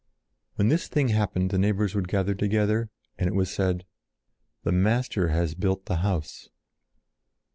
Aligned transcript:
When 0.55 0.69
this 0.69 0.87
thing 0.87 1.09
happened 1.09 1.51
the 1.51 1.59
neighbors 1.59 1.93
would 1.93 2.07
gather 2.07 2.33
together 2.33 2.89
and 3.19 3.27
it 3.27 3.35
was 3.35 3.53
said: 3.53 3.85
"The 4.63 4.71
Master 4.71 5.27
has 5.27 5.53
built 5.53 5.85
the 5.85 5.97
house." 5.97 6.49